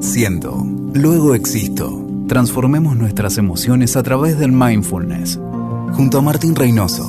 [0.00, 0.62] Siento,
[0.92, 2.06] luego existo.
[2.28, 5.38] Transformemos nuestras emociones a través del mindfulness.
[5.92, 7.08] Junto a Martín Reynoso.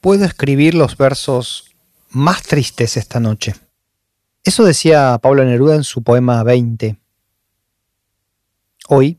[0.00, 1.74] Puedo escribir los versos
[2.10, 3.54] más tristes esta noche.
[4.44, 6.96] Eso decía Pablo Neruda en su poema 20.
[8.88, 9.18] Hoy,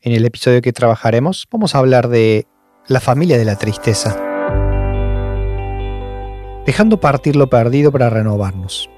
[0.00, 2.46] en el episodio que trabajaremos, vamos a hablar de
[2.86, 4.16] la familia de la tristeza.
[6.66, 8.88] Dejando partir lo perdido para renovarnos.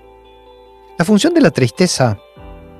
[1.02, 2.16] La función de la tristeza,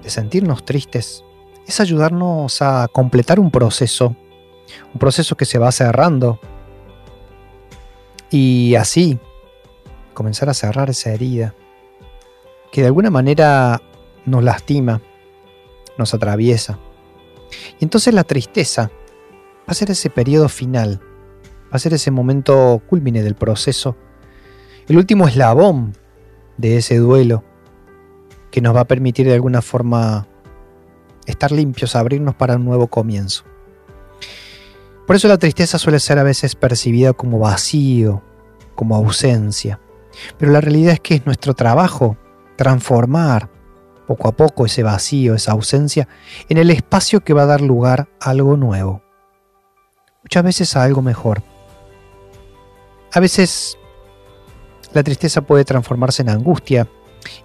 [0.01, 1.25] de sentirnos tristes,
[1.67, 4.15] es ayudarnos a completar un proceso,
[4.95, 6.39] un proceso que se va cerrando,
[8.31, 9.19] y así
[10.15, 11.57] comenzar a cerrar esa herida,
[12.71, 13.83] que de alguna manera
[14.25, 15.03] nos lastima,
[15.99, 16.79] nos atraviesa.
[17.81, 18.93] Y entonces la tristeza
[19.63, 21.01] va a ser ese periodo final,
[21.65, 23.97] va a ser ese momento culmine del proceso,
[24.87, 25.97] el último eslabón
[26.57, 27.43] de ese duelo
[28.53, 30.29] que nos va a permitir de alguna forma
[31.27, 33.43] estar limpios, abrirnos para un nuevo comienzo.
[35.07, 38.23] Por eso la tristeza suele ser a veces percibida como vacío,
[38.77, 39.81] como ausencia.
[40.39, 42.17] Pero la realidad es que es nuestro trabajo
[42.57, 43.51] transformar
[44.07, 46.07] poco a poco ese vacío, esa ausencia,
[46.49, 49.03] en el espacio que va a dar lugar a algo nuevo.
[50.23, 51.43] Muchas veces a algo mejor.
[53.13, 53.79] A veces
[54.93, 56.89] la tristeza puede transformarse en angustia.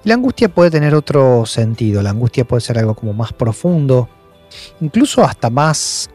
[0.03, 2.01] La angustia puede tener otro sentido.
[2.01, 4.09] La angustia puede ser algo como más profundo,
[4.81, 6.09] incluso hasta más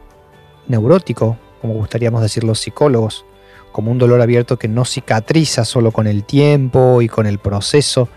[0.67, 3.25] neurótico, como gustaríamos decir los psicólogos,
[3.71, 8.09] como un dolor abierto que no cicatriza solo con el tiempo y con el proceso,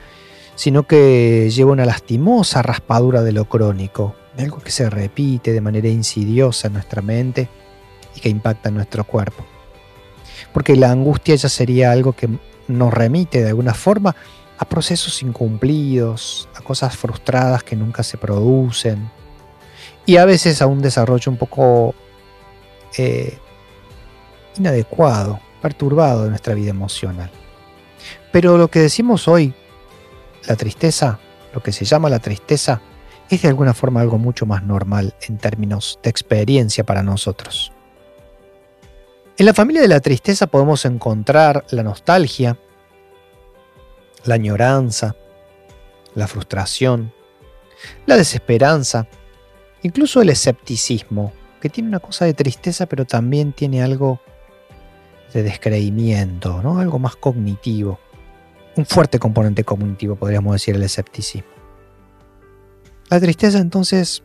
[0.54, 5.88] sino que lleva una lastimosa raspadura de lo crónico, algo que se repite de manera
[5.88, 7.48] insidiosa en nuestra mente
[8.14, 9.44] y que impacta en nuestro cuerpo.
[10.52, 12.28] Porque la angustia ya sería algo que
[12.68, 14.14] nos remite de alguna forma
[14.58, 19.10] a procesos incumplidos, a cosas frustradas que nunca se producen
[20.06, 21.94] y a veces a un desarrollo un poco
[22.96, 23.38] eh,
[24.56, 27.30] inadecuado, perturbado de nuestra vida emocional.
[28.32, 29.54] Pero lo que decimos hoy
[30.46, 31.18] la tristeza,
[31.52, 32.80] lo que se llama la tristeza,
[33.28, 37.72] es de alguna forma algo mucho más normal en términos de experiencia para nosotros.
[39.36, 42.56] En la familia de la tristeza podemos encontrar la nostalgia,
[44.26, 45.16] la añoranza,
[46.14, 47.12] la frustración,
[48.06, 49.06] la desesperanza,
[49.82, 54.20] incluso el escepticismo, que tiene una cosa de tristeza pero también tiene algo
[55.32, 56.78] de descreimiento, ¿no?
[56.78, 57.98] algo más cognitivo
[58.76, 61.48] un fuerte componente cognitivo, podríamos decir, el escepticismo.
[63.08, 64.22] La tristeza entonces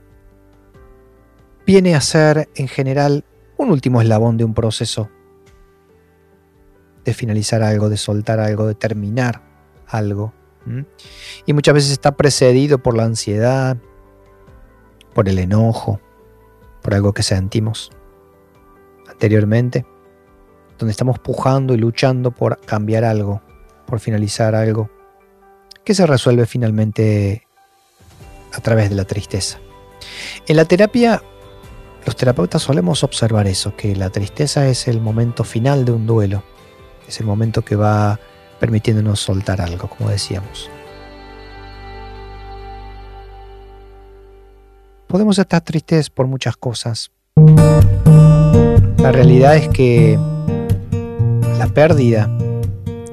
[1.66, 3.24] viene a ser en general
[3.58, 5.10] un último eslabón de un proceso
[7.06, 9.42] de finalizar algo, de soltar algo, de terminar
[9.92, 10.34] algo.
[11.46, 13.78] Y muchas veces está precedido por la ansiedad,
[15.14, 16.00] por el enojo,
[16.82, 17.92] por algo que sentimos
[19.10, 19.86] anteriormente,
[20.78, 23.42] donde estamos pujando y luchando por cambiar algo,
[23.86, 24.90] por finalizar algo
[25.84, 27.48] que se resuelve finalmente
[28.54, 29.60] a través de la tristeza.
[30.48, 31.22] En la terapia,
[32.06, 36.44] los terapeutas solemos observar eso, que la tristeza es el momento final de un duelo,
[37.08, 38.20] es el momento que va
[38.62, 40.70] permitiéndonos soltar algo, como decíamos.
[45.08, 47.10] Podemos estar tristes por muchas cosas.
[48.98, 50.20] La realidad es que
[51.58, 52.30] la pérdida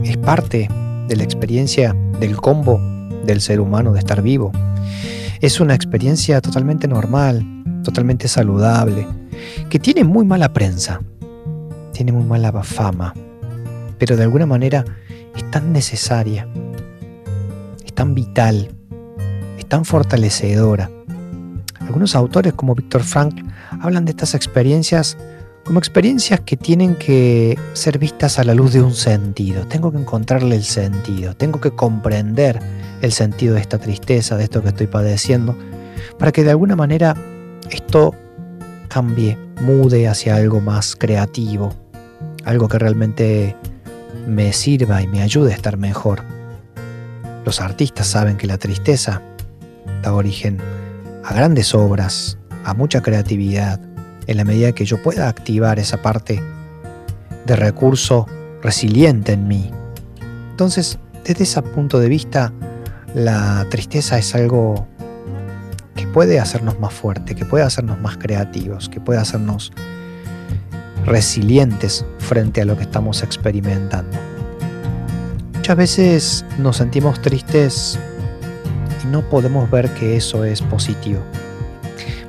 [0.05, 0.69] es parte
[1.09, 2.79] de la experiencia del combo
[3.25, 4.53] del ser humano de estar vivo.
[5.41, 7.43] Es una experiencia totalmente normal,
[7.83, 9.07] totalmente saludable,
[9.71, 11.01] que tiene muy mala prensa,
[11.93, 13.15] tiene muy mala fama,
[13.99, 14.85] pero de alguna manera
[15.39, 16.49] es tan necesaria,
[17.85, 18.71] es tan vital,
[19.57, 20.91] es tan fortalecedora.
[21.81, 23.41] Algunos autores como Víctor Frank
[23.81, 25.17] hablan de estas experiencias
[25.65, 29.67] como experiencias que tienen que ser vistas a la luz de un sentido.
[29.67, 32.59] Tengo que encontrarle el sentido, tengo que comprender
[33.03, 35.55] el sentido de esta tristeza, de esto que estoy padeciendo,
[36.19, 37.15] para que de alguna manera
[37.71, 38.15] esto
[38.89, 41.75] cambie, mude hacia algo más creativo,
[42.45, 43.55] algo que realmente
[44.29, 46.23] me sirva y me ayude a estar mejor.
[47.45, 49.23] Los artistas saben que la tristeza
[50.03, 50.59] da origen
[51.25, 53.81] a grandes obras, a mucha creatividad,
[54.27, 56.43] en la medida que yo pueda activar esa parte
[57.47, 58.27] de recurso
[58.63, 59.71] resiliente en mí.
[60.51, 62.53] Entonces, desde ese punto de vista,
[63.15, 64.87] la tristeza es algo
[65.97, 69.73] que puede hacernos más fuerte, que puede hacernos más creativos, que puede hacernos
[71.09, 74.17] resilientes frente a lo que estamos experimentando.
[75.55, 77.99] Muchas veces nos sentimos tristes
[79.03, 81.21] y no podemos ver que eso es positivo.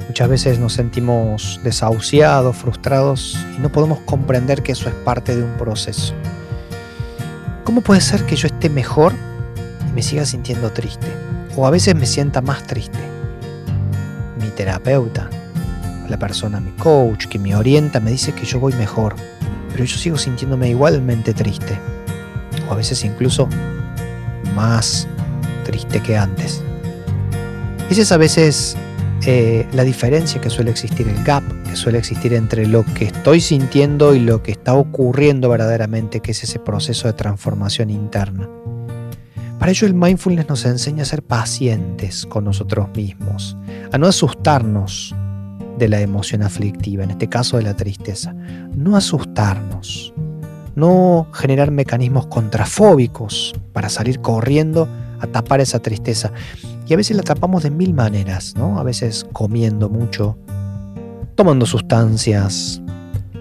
[0.07, 5.43] Muchas veces nos sentimos desahuciados, frustrados y no podemos comprender que eso es parte de
[5.43, 6.13] un proceso.
[7.63, 9.13] ¿Cómo puede ser que yo esté mejor
[9.87, 11.07] y me siga sintiendo triste?
[11.55, 12.97] O a veces me sienta más triste.
[14.41, 15.29] Mi terapeuta,
[16.09, 19.15] la persona, mi coach que me orienta, me dice que yo voy mejor,
[19.71, 21.77] pero yo sigo sintiéndome igualmente triste.
[22.67, 23.47] O a veces incluso
[24.55, 25.07] más
[25.63, 26.61] triste que antes.
[27.89, 28.77] Esa es a veces
[29.25, 33.41] eh, la diferencia que suele existir, el gap que suele existir entre lo que estoy
[33.41, 38.49] sintiendo y lo que está ocurriendo verdaderamente, que es ese proceso de transformación interna.
[39.59, 43.57] Para ello el mindfulness nos enseña a ser pacientes con nosotros mismos,
[43.91, 45.13] a no asustarnos
[45.79, 48.33] de la emoción aflictiva, en este caso de la tristeza.
[48.75, 50.13] No asustarnos,
[50.75, 54.87] no generar mecanismos contrafóbicos para salir corriendo
[55.19, 56.31] a tapar esa tristeza.
[56.85, 58.79] Y a veces la tapamos de mil maneras, ¿no?
[58.79, 60.37] A veces comiendo mucho,
[61.35, 62.81] tomando sustancias,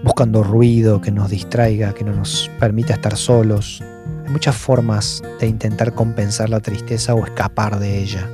[0.03, 3.83] buscando ruido que nos distraiga, que no nos permita estar solos.
[4.25, 8.29] Hay muchas formas de intentar compensar la tristeza o escapar de ella.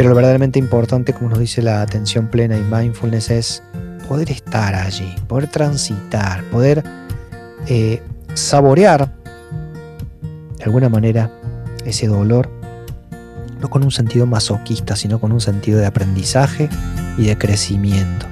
[0.00, 3.62] Pero lo verdaderamente importante, como nos dice la atención plena y mindfulness, es
[4.08, 6.82] poder estar allí, poder transitar, poder
[7.66, 8.02] eh,
[8.32, 9.12] saborear
[10.56, 11.30] de alguna manera
[11.84, 12.48] ese dolor,
[13.60, 16.70] no con un sentido masoquista, sino con un sentido de aprendizaje
[17.18, 18.24] y de crecimiento.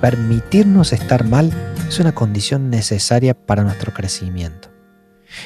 [0.00, 1.52] Permitirnos estar mal
[1.88, 4.68] es una condición necesaria para nuestro crecimiento.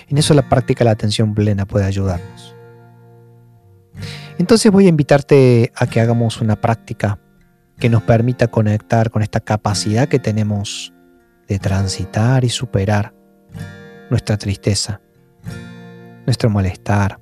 [0.07, 2.62] En eso la práctica de la atención plena puede ayudarnos.
[4.43, 7.21] Entonces voy a invitarte a que hagamos una práctica
[7.79, 10.93] que nos permita conectar con esta capacidad que tenemos
[11.47, 13.15] de transitar y superar
[14.11, 15.01] nuestra tristeza,
[16.27, 17.21] nuestro malestar,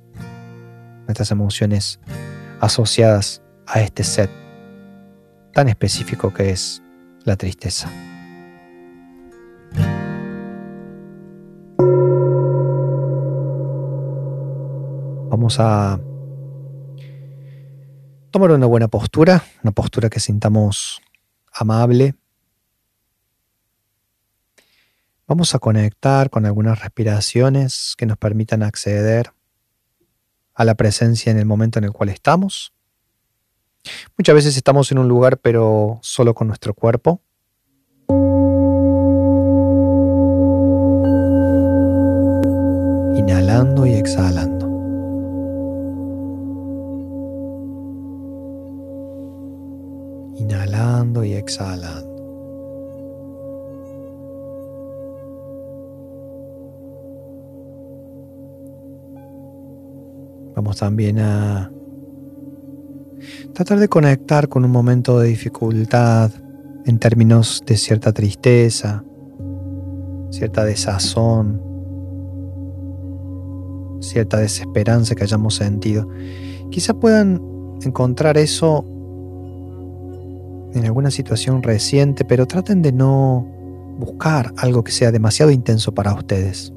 [1.05, 1.99] nuestras emociones
[2.59, 4.31] asociadas a este set
[5.53, 6.81] tan específico que es
[7.23, 7.87] la tristeza.
[15.29, 15.99] Vamos a
[18.31, 21.01] tomar una buena postura, una postura que sintamos
[21.53, 22.15] amable.
[25.27, 29.31] Vamos a conectar con algunas respiraciones que nos permitan acceder
[30.53, 32.73] a la presencia en el momento en el cual estamos.
[34.17, 37.21] Muchas veces estamos en un lugar pero solo con nuestro cuerpo.
[43.17, 44.60] Inhalando y exhalando.
[50.91, 52.11] Inhalando y exhalando.
[60.55, 61.71] Vamos también a
[63.53, 66.31] tratar de conectar con un momento de dificultad
[66.85, 69.03] en términos de cierta tristeza,
[70.29, 71.61] cierta desazón,
[74.01, 76.07] cierta desesperanza que hayamos sentido.
[76.69, 77.41] Quizá puedan
[77.81, 78.85] encontrar eso
[80.73, 83.45] en alguna situación reciente, pero traten de no
[83.97, 86.73] buscar algo que sea demasiado intenso para ustedes.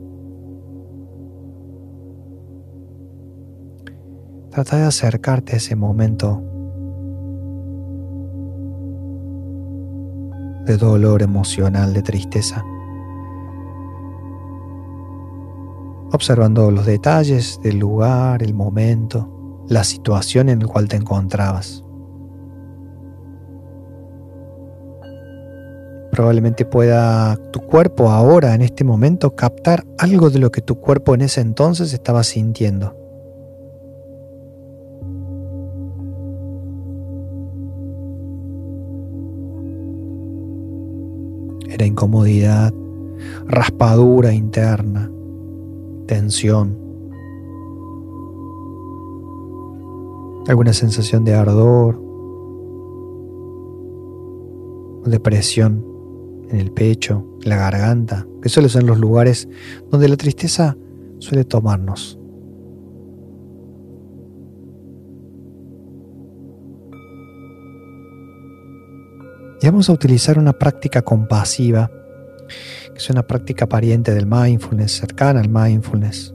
[4.50, 6.43] Trata de acercarte a ese momento
[10.65, 12.65] de dolor emocional, de tristeza,
[16.13, 21.83] observando los detalles del lugar, el momento, la situación en la cual te encontrabas.
[26.15, 31.13] Probablemente pueda tu cuerpo ahora, en este momento, captar algo de lo que tu cuerpo
[31.13, 32.97] en ese entonces estaba sintiendo.
[41.69, 42.73] era incomodidad,
[43.49, 45.11] raspadura interna,
[46.06, 46.79] tensión,
[50.47, 52.01] alguna sensación de ardor,
[55.06, 55.94] depresión
[56.55, 59.49] en el pecho, en la garganta, que suelen ser los lugares
[59.91, 60.77] donde la tristeza
[61.19, 62.19] suele tomarnos.
[69.61, 71.91] Y vamos a utilizar una práctica compasiva,
[72.93, 76.34] que es una práctica pariente del mindfulness, cercana al mindfulness.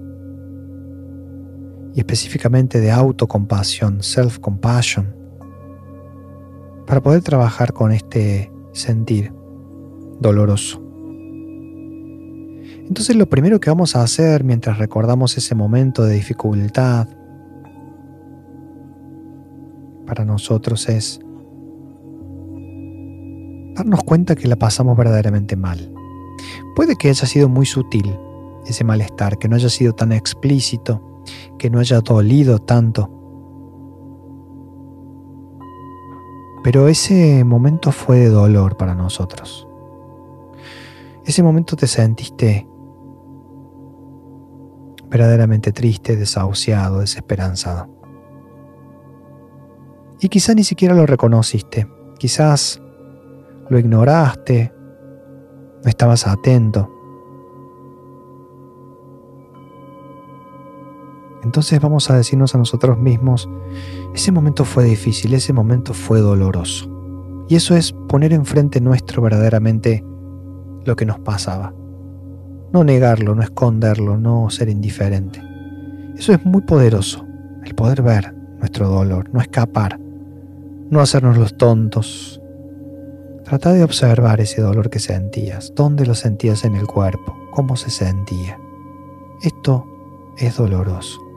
[1.93, 5.15] Y específicamente de autocompasión, self-compassion,
[6.87, 9.38] para poder trabajar con este sentir
[10.19, 10.81] doloroso.
[12.87, 17.07] Entonces lo primero que vamos a hacer mientras recordamos ese momento de dificultad,
[20.09, 21.19] para nosotros es
[23.75, 25.93] darnos cuenta que la pasamos verdaderamente mal.
[26.75, 28.17] Puede que haya sido muy sutil
[28.65, 31.23] ese malestar, que no haya sido tan explícito,
[31.59, 33.09] que no haya dolido tanto.
[36.63, 39.68] Pero ese momento fue de dolor para nosotros.
[41.25, 42.67] Ese momento te sentiste
[45.09, 47.89] verdaderamente triste, desahuciado, desesperanzado.
[50.21, 52.81] Y quizá ni siquiera lo reconociste, quizás
[53.69, 54.73] lo ignoraste,
[55.83, 56.89] no estabas atento.
[61.43, 63.49] Entonces vamos a decirnos a nosotros mismos,
[64.13, 66.89] ese momento fue difícil, ese momento fue doloroso.
[67.47, 70.05] Y eso es poner enfrente nuestro verdaderamente
[70.85, 71.73] lo que nos pasaba.
[72.71, 75.41] No negarlo, no esconderlo, no ser indiferente.
[76.15, 77.25] Eso es muy poderoso,
[77.63, 79.99] el poder ver nuestro dolor, no escapar,
[80.89, 82.41] no hacernos los tontos.
[83.45, 87.89] Trata de observar ese dolor que sentías, dónde lo sentías en el cuerpo, cómo se
[87.89, 88.59] sentía.
[89.41, 89.85] Esto
[90.37, 91.28] es doloroso.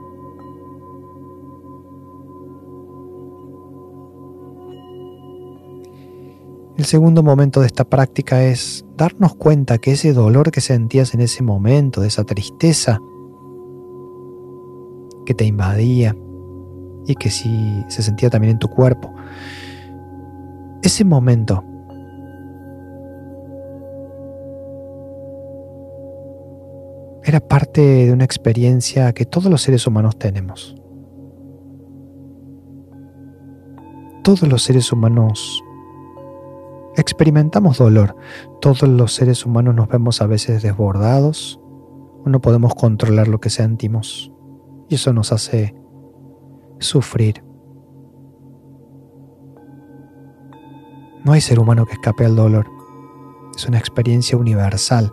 [6.75, 11.21] El segundo momento de esta práctica es darnos cuenta que ese dolor que sentías en
[11.21, 12.99] ese momento, de esa tristeza
[15.23, 16.15] que te invadía
[17.05, 19.13] y que sí se sentía también en tu cuerpo,
[20.81, 21.63] ese momento
[27.23, 30.75] era parte de una experiencia que todos los seres humanos tenemos.
[34.23, 35.63] Todos los seres humanos
[36.95, 38.15] Experimentamos dolor.
[38.61, 41.59] Todos los seres humanos nos vemos a veces desbordados
[42.23, 44.31] o no podemos controlar lo que sentimos.
[44.89, 45.75] Y eso nos hace
[46.79, 47.43] sufrir.
[51.25, 52.67] No hay ser humano que escape al dolor.
[53.55, 55.11] Es una experiencia universal.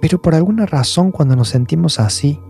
[0.00, 2.40] Pero por alguna razón cuando nos sentimos así,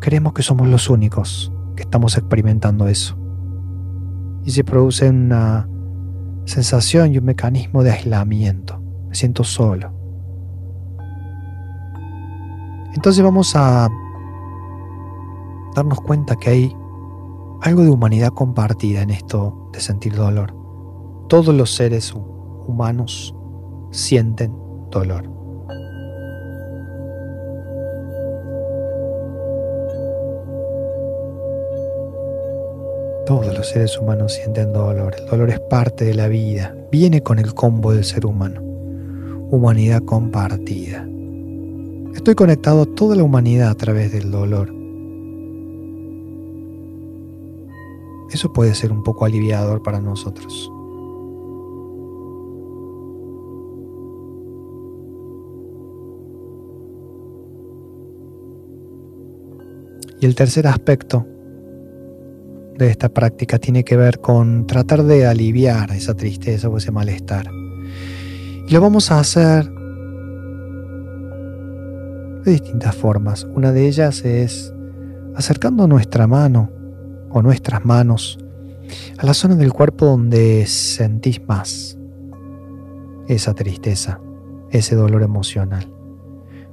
[0.00, 3.16] creemos que somos los únicos que estamos experimentando eso.
[4.44, 5.68] Y se produce una
[6.44, 8.80] sensación y un mecanismo de aislamiento.
[9.08, 9.92] Me siento solo.
[12.94, 13.88] Entonces vamos a
[15.74, 16.76] darnos cuenta que hay
[17.62, 20.54] algo de humanidad compartida en esto de sentir dolor.
[21.28, 23.34] Todos los seres humanos
[23.90, 24.54] sienten
[24.90, 25.41] dolor.
[33.26, 35.14] Todos los seres humanos sienten dolor.
[35.16, 36.74] El dolor es parte de la vida.
[36.90, 38.60] Viene con el combo del ser humano.
[39.50, 41.06] Humanidad compartida.
[42.14, 44.74] Estoy conectado a toda la humanidad a través del dolor.
[48.32, 50.70] Eso puede ser un poco aliviador para nosotros.
[60.20, 61.26] Y el tercer aspecto
[62.78, 67.50] de esta práctica tiene que ver con tratar de aliviar esa tristeza o ese malestar.
[68.66, 69.70] Y lo vamos a hacer
[72.44, 73.46] de distintas formas.
[73.54, 74.72] Una de ellas es
[75.34, 76.70] acercando nuestra mano
[77.30, 78.38] o nuestras manos
[79.18, 81.98] a la zona del cuerpo donde sentís más
[83.28, 84.20] esa tristeza,
[84.70, 85.88] ese dolor emocional.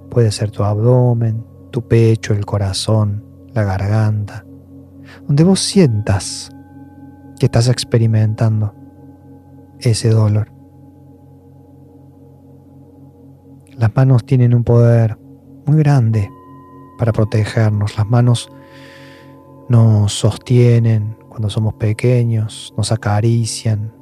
[0.10, 4.46] Puede ser tu abdomen, tu pecho, el corazón, la garganta,
[5.29, 6.50] donde vos sientas
[7.39, 8.74] que estás experimentando
[9.79, 10.51] ese dolor.
[13.77, 15.19] Las manos tienen un poder
[15.67, 16.31] muy grande
[16.98, 17.95] para protegernos.
[17.95, 18.51] Las manos
[19.69, 23.93] nos sostienen cuando somos pequeños, nos acarician,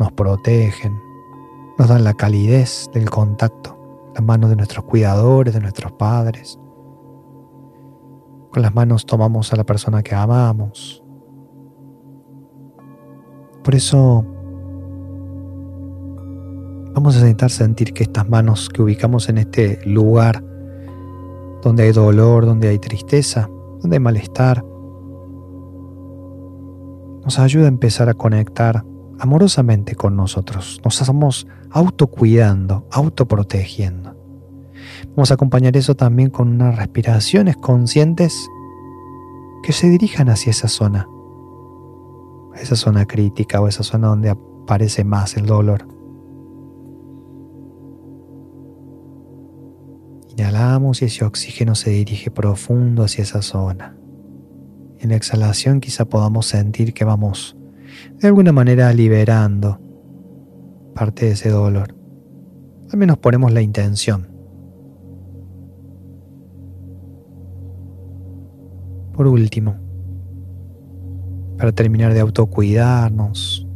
[0.00, 0.98] nos protegen,
[1.78, 4.10] nos dan la calidez del contacto.
[4.16, 6.58] Las manos de nuestros cuidadores, de nuestros padres.
[8.56, 11.04] Con las manos tomamos a la persona que amamos.
[13.62, 14.24] Por eso
[16.94, 20.42] vamos a necesitar sentir que estas manos que ubicamos en este lugar
[21.62, 23.50] donde hay dolor, donde hay tristeza,
[23.82, 24.64] donde hay malestar,
[27.24, 28.86] nos ayuda a empezar a conectar
[29.18, 30.80] amorosamente con nosotros.
[30.82, 34.15] Nos estamos autocuidando, autoprotegiendo.
[35.16, 38.50] Vamos a acompañar eso también con unas respiraciones conscientes
[39.62, 41.08] que se dirijan hacia esa zona,
[42.54, 45.88] esa zona crítica o esa zona donde aparece más el dolor.
[50.36, 53.96] Inhalamos y ese oxígeno se dirige profundo hacia esa zona.
[54.98, 57.56] En la exhalación quizá podamos sentir que vamos
[58.20, 59.80] de alguna manera liberando
[60.94, 61.96] parte de ese dolor.
[62.92, 64.35] Al menos ponemos la intención.
[69.16, 69.74] Por último,
[71.56, 73.66] para terminar de autocuidarnos,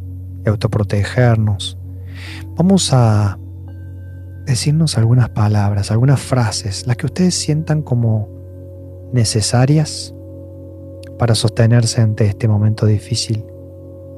[0.43, 1.79] de autoprotegernos,
[2.55, 3.39] vamos a
[4.45, 8.29] decirnos algunas palabras, algunas frases, las que ustedes sientan como
[9.13, 10.13] necesarias
[11.17, 13.43] para sostenerse ante este momento difícil,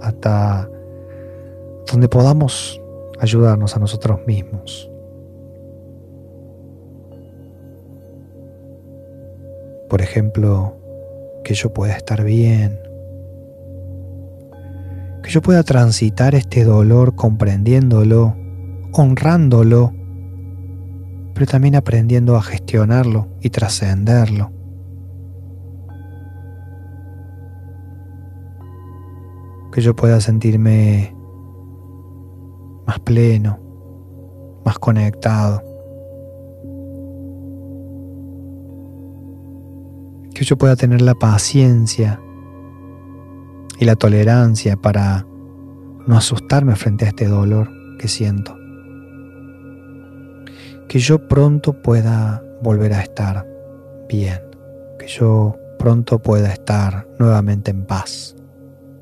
[0.01, 0.69] hasta
[1.89, 2.81] donde podamos
[3.21, 4.89] ayudarnos a nosotros mismos.
[9.89, 10.82] Por ejemplo,
[11.43, 12.79] que yo pueda estar bien,
[15.23, 18.35] que yo pueda transitar este dolor comprendiéndolo,
[18.91, 19.93] honrándolo,
[21.33, 24.51] pero también aprendiendo a gestionarlo y trascenderlo.
[29.71, 31.15] Que yo pueda sentirme
[32.85, 33.59] más pleno,
[34.63, 35.72] más conectado.
[40.33, 42.19] Que yo pueda tener la paciencia
[43.79, 45.25] y la tolerancia para
[46.07, 48.55] no asustarme frente a este dolor que siento.
[50.87, 53.47] Que yo pronto pueda volver a estar
[54.07, 54.41] bien,
[54.99, 58.35] que yo pronto pueda estar nuevamente en paz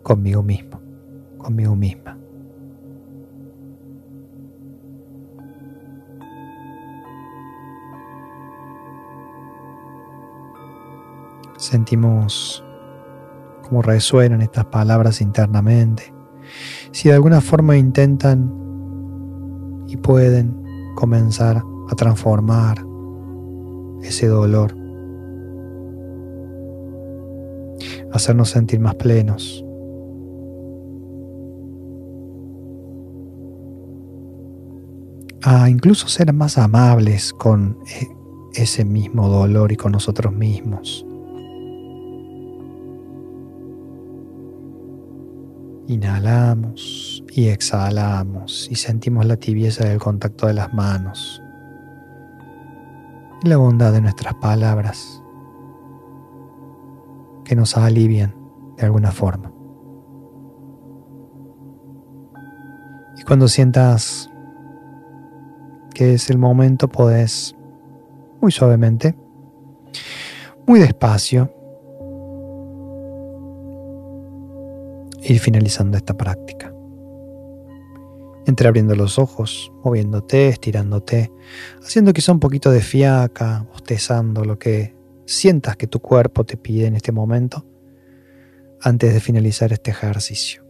[0.03, 0.81] conmigo mismo,
[1.37, 2.20] conmigo misma.
[11.71, 12.61] Sentimos
[13.63, 16.13] cómo resuenan estas palabras internamente.
[16.91, 18.53] Si de alguna forma intentan
[19.87, 20.53] y pueden
[20.95, 22.85] comenzar a transformar
[24.03, 24.75] ese dolor,
[28.11, 29.63] hacernos sentir más plenos.
[35.43, 41.03] a incluso ser más amables con e-, ese mismo dolor y con nosotros mismos.
[45.91, 51.43] Inhalamos y exhalamos y sentimos la tibieza del contacto de las manos
[53.43, 55.21] y la bondad de nuestras palabras
[57.43, 58.33] que nos alivian
[58.77, 59.51] de alguna forma.
[63.17, 64.31] Y cuando sientas
[65.93, 67.53] que es el momento, podés
[68.39, 69.17] muy suavemente,
[70.65, 71.53] muy despacio,
[75.31, 76.73] ir finalizando esta práctica.
[78.45, 81.31] Entre abriendo los ojos, moviéndote, estirándote,
[81.83, 86.87] haciendo quizá un poquito de fiaca, bostezando lo que sientas que tu cuerpo te pide
[86.87, 87.65] en este momento,
[88.81, 90.60] antes de finalizar este ejercicio.